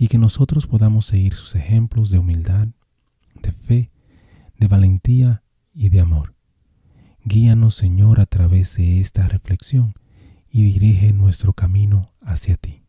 [0.00, 2.68] y que nosotros podamos seguir sus ejemplos de humildad,
[3.42, 3.90] de fe,
[4.58, 5.42] de valentía
[5.74, 6.34] y de amor.
[7.22, 9.92] Guíanos, Señor, a través de esta reflexión
[10.48, 12.82] y dirige nuestro camino hacia ti.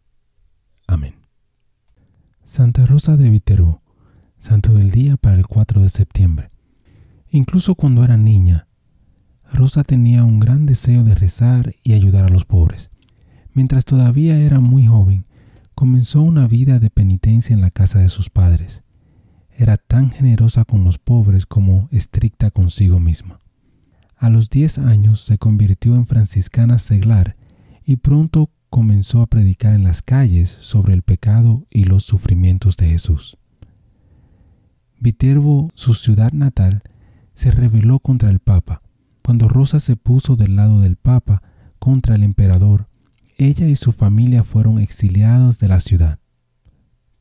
[0.88, 1.16] Amén.
[2.45, 3.81] Santa Rosa de Viterbo,
[4.40, 6.50] Santo del Día para el 4 de septiembre.
[7.30, 8.70] Incluso cuando era niña,
[9.52, 12.90] Rosa tenía un gran deseo de rezar y ayudar a los pobres.
[13.52, 15.25] Mientras todavía era muy joven,
[15.82, 18.84] comenzó una vida de penitencia en la casa de sus padres.
[19.50, 23.40] Era tan generosa con los pobres como estricta consigo misma.
[24.16, 27.36] A los diez años se convirtió en franciscana seglar
[27.84, 32.88] y pronto comenzó a predicar en las calles sobre el pecado y los sufrimientos de
[32.88, 33.40] Jesús.
[35.00, 36.84] Viterbo, su ciudad natal,
[37.34, 38.84] se rebeló contra el Papa
[39.24, 41.42] cuando Rosa se puso del lado del Papa
[41.80, 42.88] contra el emperador,
[43.44, 46.20] ella y su familia fueron exiliados de la ciudad.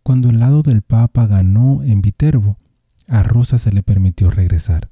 [0.02, 2.58] Cuando el lado del Papa ganó en Viterbo,
[3.08, 4.90] a Rosa se le permitió regresar.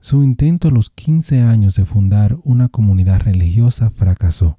[0.00, 4.58] Su intento a los 15 años de fundar una comunidad religiosa fracasó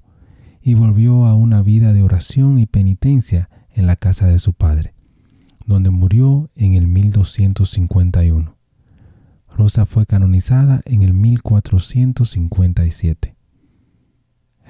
[0.62, 4.94] y volvió a una vida de oración y penitencia en la casa de su padre,
[5.66, 8.56] donde murió en el 1251.
[9.48, 13.39] Rosa fue canonizada en el 1457.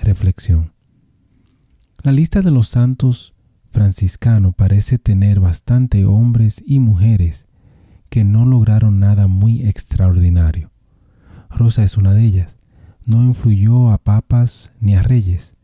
[0.03, 0.72] Reflexión.
[2.03, 3.34] La lista de los santos
[3.69, 7.47] franciscanos parece tener bastante hombres y mujeres
[8.09, 10.71] que no lograron nada muy extraordinario.
[11.50, 12.59] Rosa es una de ellas.
[13.05, 15.56] No influyó a papas ni a reyes.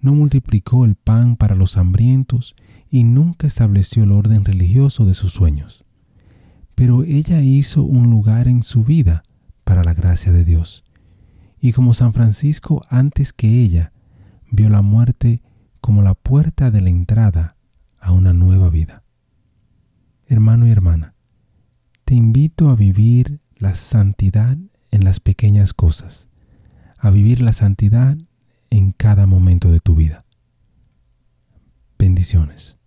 [0.00, 2.54] No multiplicó el pan para los hambrientos
[2.90, 5.86] y nunca estableció el orden religioso de sus sueños
[6.76, 9.24] pero ella hizo un lugar en su vida
[9.64, 10.84] para la gracia de Dios.
[11.60, 13.92] Y como San Francisco antes que ella,
[14.50, 15.42] vio la muerte
[15.80, 17.56] como la puerta de la entrada
[17.98, 19.02] a una nueva vida.
[20.26, 21.14] Hermano y hermana,
[22.04, 24.56] te invito a vivir la santidad
[24.92, 26.28] en las pequeñas cosas,
[26.98, 28.16] a vivir la santidad
[28.70, 30.24] en cada momento de tu vida.
[31.98, 32.78] Bendiciones.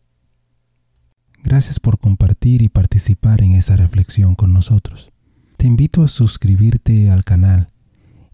[1.43, 5.11] Gracias por compartir y participar en esta reflexión con nosotros.
[5.57, 7.58] Te invito a suscribirte al canal